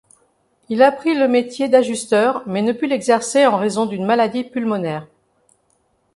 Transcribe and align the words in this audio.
Il 0.69 0.81
apprit 0.81 1.13
le 1.13 1.27
métier 1.27 1.69
d'ajusteur, 1.69 2.41
mais 2.47 2.63
ne 2.63 2.71
put 2.73 2.87
l'exercer 2.87 3.45
en 3.45 3.57
raison 3.57 3.85
d'une 3.85 4.03
maladie 4.03 4.43
pulmonaire. 4.43 5.05